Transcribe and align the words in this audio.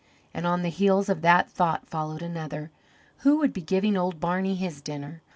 And 0.33 0.47
on 0.47 0.63
the 0.63 0.69
heels 0.69 1.09
of 1.09 1.21
that 1.21 1.51
thought 1.51 1.85
followed 1.87 2.23
another: 2.23 2.71
who 3.19 3.37
would 3.37 3.53
be 3.53 3.61
giving 3.61 3.95
old 3.95 4.19
Barney 4.19 4.55
his 4.55 4.81
dinner? 4.81 5.21